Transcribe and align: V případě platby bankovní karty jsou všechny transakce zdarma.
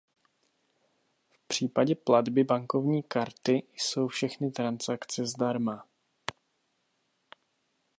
V 1.33 1.47
případě 1.47 1.95
platby 1.95 2.43
bankovní 2.43 3.03
karty 3.03 3.63
jsou 3.77 4.07
všechny 4.07 4.51
transakce 4.51 5.25
zdarma. 5.25 5.85